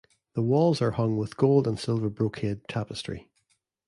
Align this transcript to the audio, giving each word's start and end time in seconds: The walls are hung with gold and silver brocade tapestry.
The 0.33 0.41
walls 0.41 0.81
are 0.81 0.89
hung 0.93 1.15
with 1.17 1.37
gold 1.37 1.67
and 1.67 1.77
silver 1.79 2.09
brocade 2.09 2.61
tapestry. 2.67 3.29